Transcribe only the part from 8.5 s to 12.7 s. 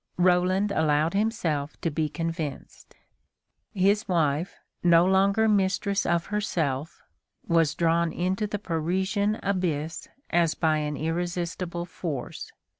Parisian abyss as by an irresistible force.